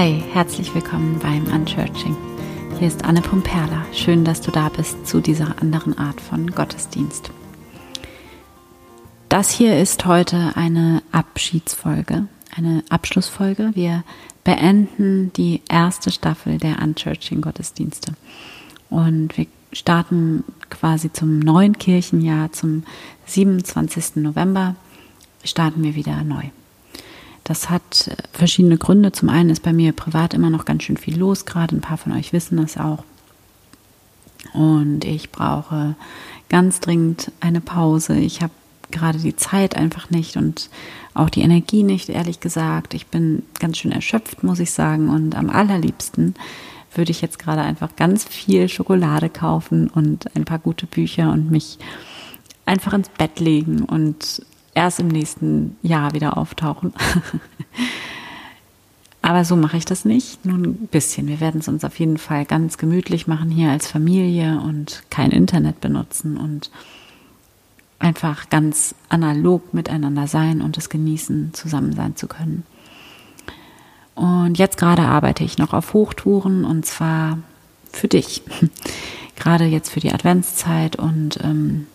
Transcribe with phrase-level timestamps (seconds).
[0.00, 2.16] Hi, herzlich willkommen beim Unchurching.
[2.78, 3.84] Hier ist Anne Pumperla.
[3.92, 7.32] Schön, dass du da bist zu dieser anderen Art von Gottesdienst.
[9.28, 13.72] Das hier ist heute eine Abschiedsfolge, eine Abschlussfolge.
[13.74, 14.04] Wir
[14.44, 18.12] beenden die erste Staffel der Unchurching Gottesdienste.
[18.90, 22.84] Und wir starten quasi zum neuen Kirchenjahr, zum
[23.26, 24.14] 27.
[24.22, 24.76] November,
[25.42, 26.44] starten wir wieder neu.
[27.48, 29.10] Das hat verschiedene Gründe.
[29.10, 31.96] Zum einen ist bei mir privat immer noch ganz schön viel los, gerade ein paar
[31.96, 33.04] von euch wissen das auch.
[34.52, 35.96] Und ich brauche
[36.50, 38.18] ganz dringend eine Pause.
[38.18, 38.52] Ich habe
[38.90, 40.68] gerade die Zeit einfach nicht und
[41.14, 42.92] auch die Energie nicht, ehrlich gesagt.
[42.92, 45.08] Ich bin ganz schön erschöpft, muss ich sagen.
[45.08, 46.34] Und am allerliebsten
[46.94, 51.50] würde ich jetzt gerade einfach ganz viel Schokolade kaufen und ein paar gute Bücher und
[51.50, 51.78] mich
[52.66, 54.42] einfach ins Bett legen und
[54.78, 56.94] erst im nächsten Jahr wieder auftauchen.
[59.22, 60.46] Aber so mache ich das nicht.
[60.46, 61.26] Nun ein bisschen.
[61.26, 65.32] Wir werden es uns auf jeden Fall ganz gemütlich machen hier als Familie und kein
[65.32, 66.70] Internet benutzen und
[67.98, 72.64] einfach ganz analog miteinander sein und es genießen, zusammen sein zu können.
[74.14, 77.38] Und jetzt gerade arbeite ich noch auf Hochtouren und zwar
[77.90, 78.42] für dich.
[79.34, 81.88] gerade jetzt für die Adventszeit und ähm,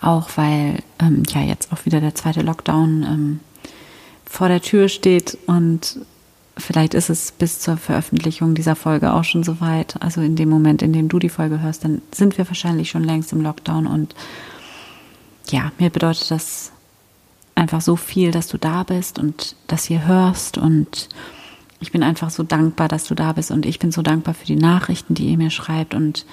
[0.00, 3.40] auch weil ähm, ja jetzt auch wieder der zweite Lockdown ähm,
[4.24, 5.98] vor der Tür steht und
[6.56, 10.00] vielleicht ist es bis zur Veröffentlichung dieser Folge auch schon soweit.
[10.00, 13.04] Also in dem Moment, in dem du die Folge hörst, dann sind wir wahrscheinlich schon
[13.04, 14.14] längst im Lockdown und
[15.50, 16.72] ja, mir bedeutet das
[17.54, 21.08] einfach so viel, dass du da bist und das hier hörst und
[21.80, 24.46] ich bin einfach so dankbar, dass du da bist und ich bin so dankbar für
[24.46, 26.24] die Nachrichten, die ihr mir schreibt und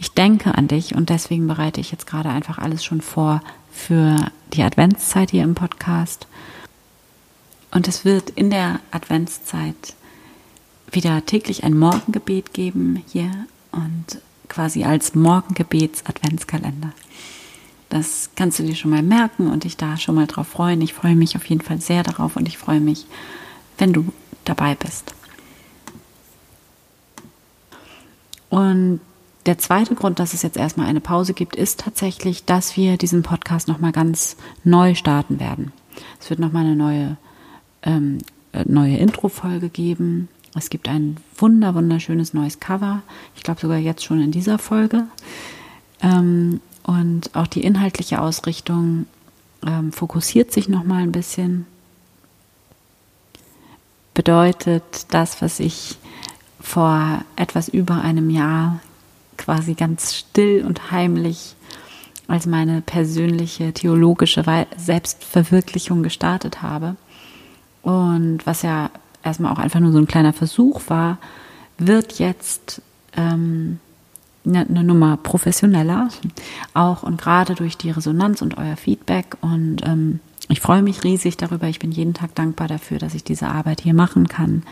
[0.00, 4.16] ich denke an dich und deswegen bereite ich jetzt gerade einfach alles schon vor für
[4.54, 6.26] die Adventszeit hier im Podcast.
[7.70, 9.94] Und es wird in der Adventszeit
[10.90, 13.30] wieder täglich ein Morgengebet geben hier
[13.72, 16.92] und quasi als Morgengebets-Adventskalender.
[17.90, 20.80] Das kannst du dir schon mal merken und dich da schon mal drauf freuen.
[20.80, 23.04] Ich freue mich auf jeden Fall sehr darauf und ich freue mich,
[23.76, 24.06] wenn du
[24.46, 25.12] dabei bist.
[28.48, 29.00] Und
[29.50, 33.24] der zweite Grund, dass es jetzt erstmal eine Pause gibt, ist tatsächlich, dass wir diesen
[33.24, 35.72] Podcast nochmal ganz neu starten werden.
[36.20, 37.16] Es wird nochmal eine neue,
[37.82, 38.18] ähm,
[38.52, 40.28] äh, neue Intro-Folge geben.
[40.54, 43.02] Es gibt ein wunder, wunderschönes neues Cover.
[43.34, 45.08] Ich glaube sogar jetzt schon in dieser Folge.
[46.00, 49.06] Ähm, und auch die inhaltliche Ausrichtung
[49.66, 51.66] ähm, fokussiert sich nochmal ein bisschen.
[54.14, 55.98] Bedeutet das, was ich
[56.60, 58.78] vor etwas über einem Jahr
[59.40, 61.56] quasi ganz still und heimlich
[62.28, 64.44] als meine persönliche theologische
[64.76, 66.94] Selbstverwirklichung gestartet habe.
[67.82, 68.90] Und was ja
[69.24, 71.18] erstmal auch einfach nur so ein kleiner Versuch war,
[71.78, 72.82] wird jetzt
[73.16, 73.80] ähm,
[74.46, 76.08] eine, eine Nummer professioneller,
[76.74, 79.36] auch und gerade durch die Resonanz und euer Feedback.
[79.40, 81.68] Und ähm, ich freue mich riesig darüber.
[81.68, 84.62] Ich bin jeden Tag dankbar dafür, dass ich diese Arbeit hier machen kann,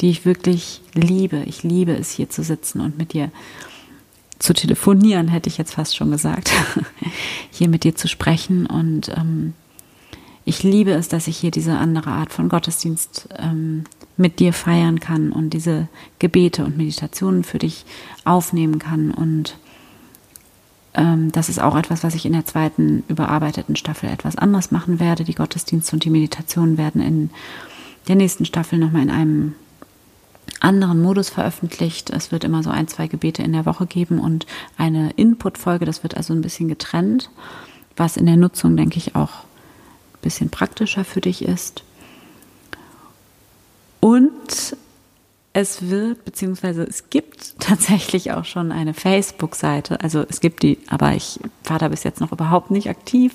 [0.00, 1.42] die ich wirklich liebe.
[1.46, 3.30] Ich liebe es, hier zu sitzen und mit dir
[4.44, 6.52] zu telefonieren, hätte ich jetzt fast schon gesagt,
[7.50, 8.66] hier mit dir zu sprechen.
[8.66, 9.54] Und ähm,
[10.44, 13.84] ich liebe es, dass ich hier diese andere Art von Gottesdienst ähm,
[14.16, 15.88] mit dir feiern kann und diese
[16.18, 17.86] Gebete und Meditationen für dich
[18.24, 19.10] aufnehmen kann.
[19.10, 19.56] Und
[20.92, 25.00] ähm, das ist auch etwas, was ich in der zweiten überarbeiteten Staffel etwas anders machen
[25.00, 25.24] werde.
[25.24, 27.30] Die Gottesdienste und die Meditationen werden in
[28.08, 29.54] der nächsten Staffel nochmal in einem
[30.64, 32.10] anderen Modus veröffentlicht.
[32.10, 34.46] Es wird immer so ein, zwei Gebete in der Woche geben und
[34.78, 35.84] eine Input-Folge.
[35.84, 37.30] Das wird also ein bisschen getrennt,
[37.96, 41.84] was in der Nutzung, denke ich, auch ein bisschen praktischer für dich ist.
[44.00, 44.76] Und
[45.52, 50.00] es wird, beziehungsweise es gibt tatsächlich auch schon eine Facebook-Seite.
[50.00, 53.34] Also es gibt die, aber ich war da bis jetzt noch überhaupt nicht aktiv,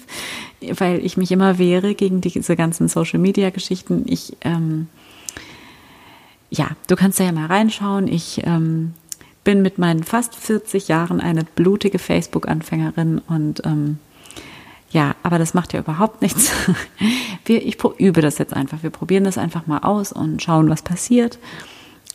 [0.61, 4.05] weil ich mich immer wehre gegen diese ganzen Social-Media-Geschichten.
[4.07, 4.87] Ich ähm,
[6.49, 8.07] ja, du kannst da ja mal reinschauen.
[8.07, 8.93] Ich ähm,
[9.43, 13.99] bin mit meinen fast 40 Jahren eine blutige Facebook-Anfängerin und ähm,
[14.91, 16.51] ja, aber das macht ja überhaupt nichts.
[17.45, 18.81] Wir, ich übe das jetzt einfach.
[18.81, 21.37] Wir probieren das einfach mal aus und schauen, was passiert.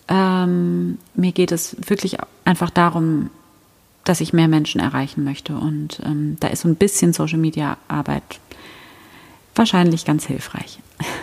[0.09, 3.31] Ähm, mir geht es wirklich einfach darum,
[4.05, 5.57] dass ich mehr Menschen erreichen möchte.
[5.57, 8.41] Und ähm, da ist so ein bisschen Social Media Arbeit
[9.55, 10.79] wahrscheinlich ganz hilfreich.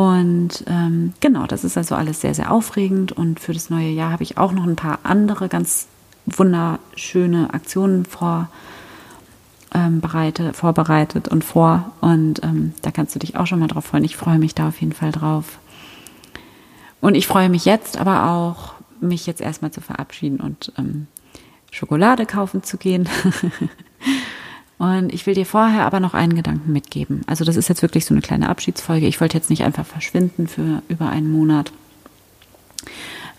[0.00, 3.12] Und ähm, genau, das ist also alles sehr, sehr aufregend.
[3.12, 5.88] Und für das neue Jahr habe ich auch noch ein paar andere ganz
[6.24, 8.48] wunderschöne Aktionen vor,
[9.74, 11.92] ähm, bereite, vorbereitet und vor.
[12.00, 14.04] Und ähm, da kannst du dich auch schon mal drauf freuen.
[14.04, 15.58] Ich freue mich da auf jeden Fall drauf.
[17.02, 18.72] Und ich freue mich jetzt aber auch,
[19.02, 21.08] mich jetzt erstmal zu verabschieden und ähm,
[21.70, 23.06] Schokolade kaufen zu gehen.
[24.80, 27.20] und ich will dir vorher aber noch einen Gedanken mitgeben.
[27.26, 29.06] Also das ist jetzt wirklich so eine kleine Abschiedsfolge.
[29.06, 31.70] Ich wollte jetzt nicht einfach verschwinden für über einen Monat,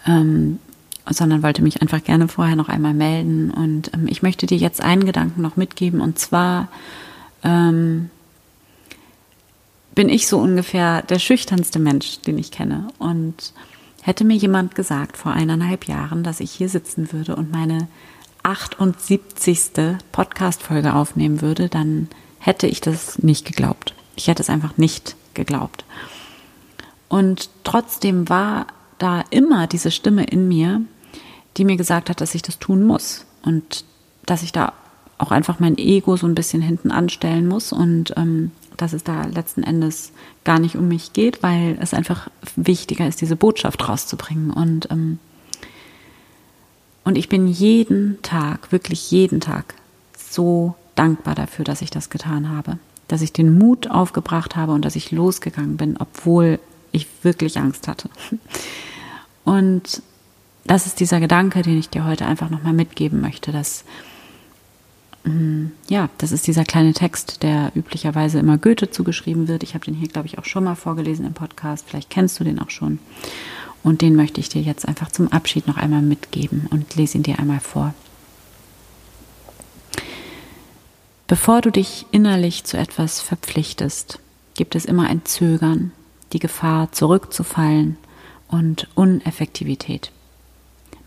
[0.05, 0.59] ähm,
[1.09, 3.49] sondern wollte mich einfach gerne vorher noch einmal melden.
[3.49, 5.99] Und ähm, ich möchte dir jetzt einen Gedanken noch mitgeben.
[5.99, 6.67] Und zwar
[7.43, 8.11] ähm,
[9.95, 12.89] bin ich so ungefähr der schüchternste Mensch, den ich kenne.
[12.99, 13.53] Und
[14.03, 17.87] hätte mir jemand gesagt vor eineinhalb Jahren, dass ich hier sitzen würde und meine
[18.43, 19.97] 78.
[20.11, 22.09] Podcast-Folge aufnehmen würde, dann
[22.39, 23.93] hätte ich das nicht geglaubt.
[24.15, 25.85] Ich hätte es einfach nicht geglaubt.
[27.07, 28.67] Und trotzdem war
[28.97, 30.81] da immer diese Stimme in mir,
[31.57, 33.83] die mir gesagt hat, dass ich das tun muss und
[34.25, 34.73] dass ich da
[35.17, 39.25] auch einfach mein Ego so ein bisschen hinten anstellen muss und ähm, dass es da
[39.25, 40.11] letzten Endes
[40.43, 44.49] gar nicht um mich geht, weil es einfach wichtiger ist, diese Botschaft rauszubringen.
[44.51, 45.19] Und, ähm,
[47.03, 49.75] und ich bin jeden Tag, wirklich jeden Tag
[50.17, 52.77] so dankbar dafür, dass ich das getan habe.
[53.07, 56.59] Dass ich den Mut aufgebracht habe und dass ich losgegangen bin, obwohl
[56.91, 58.09] ich wirklich Angst hatte.
[59.43, 60.01] Und
[60.65, 63.83] das ist dieser Gedanke, den ich dir heute einfach nochmal mitgeben möchte, dass
[65.23, 65.71] Mhm.
[65.87, 69.63] ja, das ist dieser kleine Text, der üblicherweise immer Goethe zugeschrieben wird.
[69.63, 71.85] Ich habe den hier, glaube ich, auch schon mal vorgelesen im Podcast.
[71.87, 72.99] Vielleicht kennst du den auch schon.
[73.83, 77.23] Und den möchte ich dir jetzt einfach zum Abschied noch einmal mitgeben und lese ihn
[77.23, 77.93] dir einmal vor.
[81.27, 84.19] Bevor du dich innerlich zu etwas verpflichtest,
[84.55, 85.91] gibt es immer ein Zögern,
[86.33, 87.97] die Gefahr, zurückzufallen
[88.49, 90.11] und Uneffektivität.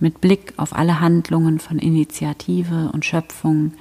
[0.00, 3.72] Mit Blick auf alle Handlungen von Initiative und Schöpfung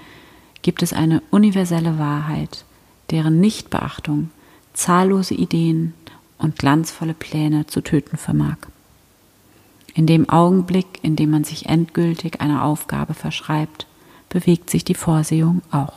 [0.62, 2.66] gibt es eine universelle Wahrheit,
[3.10, 4.30] deren Nichtbeachtung
[4.74, 5.94] zahllose Ideen
[6.38, 8.58] und glanzvolle Pläne zu töten vermag.
[9.94, 13.86] In dem Augenblick, in dem man sich endgültig einer Aufgabe verschreibt,
[14.30, 15.94] bewegt sich die Vorsehung auch.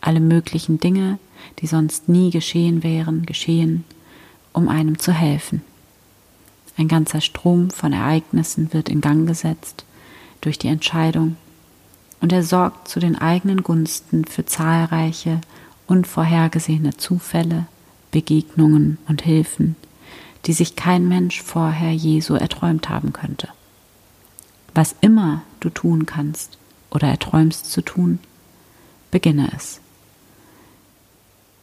[0.00, 1.18] Alle möglichen Dinge,
[1.58, 3.84] die sonst nie geschehen wären, geschehen,
[4.52, 5.62] um einem zu helfen.
[6.78, 9.84] Ein ganzer Strom von Ereignissen wird in Gang gesetzt
[10.40, 11.36] durch die Entscheidung,
[12.20, 15.40] und er sorgt zu den eigenen Gunsten für zahlreiche
[15.86, 17.66] unvorhergesehene Zufälle,
[18.10, 19.76] Begegnungen und Hilfen,
[20.44, 23.48] die sich kein Mensch vorher je so erträumt haben könnte.
[24.74, 26.58] Was immer du tun kannst
[26.90, 28.18] oder erträumst zu tun,
[29.10, 29.80] beginne es.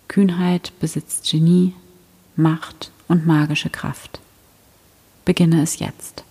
[0.08, 1.74] Kühnheit besitzt Genie,
[2.36, 4.20] Macht und magische Kraft.
[5.26, 6.24] Beginne es jetzt.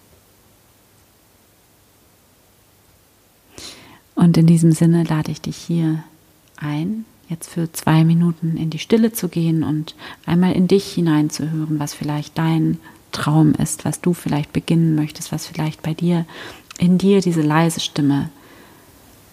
[4.14, 6.04] Und in diesem Sinne lade ich dich hier
[6.56, 9.94] ein, jetzt für zwei Minuten in die Stille zu gehen und
[10.26, 12.78] einmal in dich hineinzuhören, was vielleicht dein
[13.10, 16.26] Traum ist, was du vielleicht beginnen möchtest, was vielleicht bei dir
[16.78, 18.30] in dir diese leise Stimme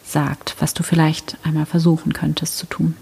[0.04, 2.96] sagt, was du vielleicht einmal versuchen könntest zu tun.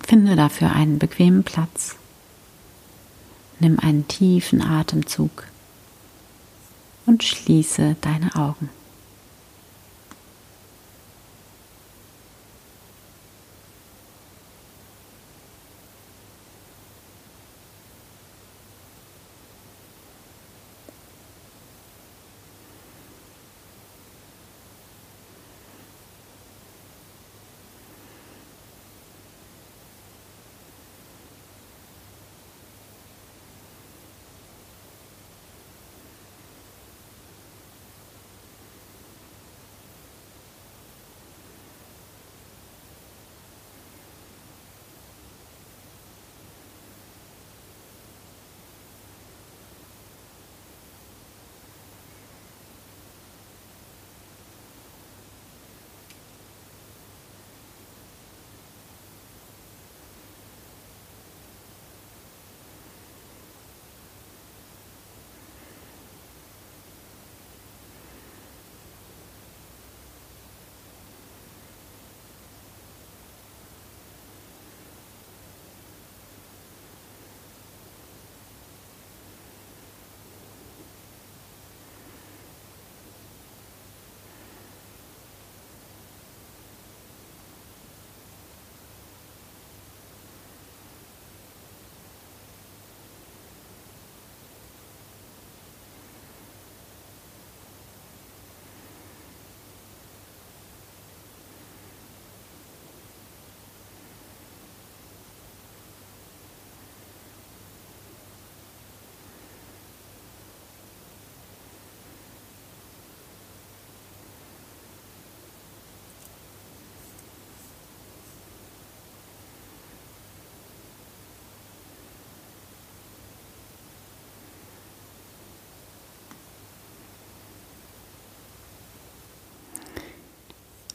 [0.00, 1.96] Finde dafür einen bequemen Platz.
[3.60, 5.46] Nimm einen tiefen Atemzug
[7.06, 8.68] und schließe deine Augen.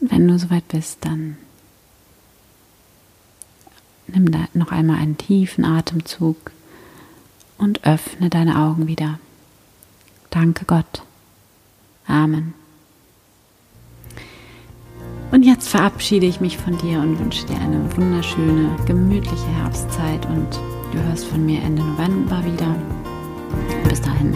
[0.08, 1.36] Wenn du soweit bist, dann
[4.06, 6.50] nimm da noch einmal einen tiefen Atemzug
[7.58, 9.18] und öffne deine Augen wieder.
[10.30, 11.02] Danke Gott.
[12.06, 12.54] Amen.
[15.30, 20.48] Und jetzt verabschiede ich mich von dir und wünsche dir eine wunderschöne, gemütliche Herbstzeit und
[20.92, 22.74] du hörst von mir Ende November wieder.
[23.86, 24.34] Bis dahin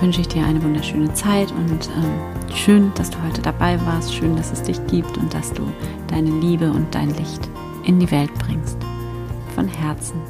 [0.00, 4.36] wünsche ich dir eine wunderschöne Zeit und ähm, schön, dass du heute dabei warst, schön,
[4.36, 5.62] dass es dich gibt und dass du
[6.08, 7.48] deine Liebe und dein Licht
[7.84, 8.76] in die Welt bringst.
[9.54, 10.20] Von Herzen,